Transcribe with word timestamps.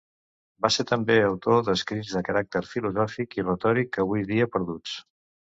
Va 0.65 0.69
ser 0.75 0.85
també 0.91 1.17
autor 1.25 1.61
d'escrits 1.67 2.15
de 2.15 2.23
caràcter 2.31 2.63
filosòfic 2.71 3.39
i 3.41 3.47
retòric, 3.51 4.01
avui 4.07 4.27
dia 4.35 4.51
perduts. 4.57 4.99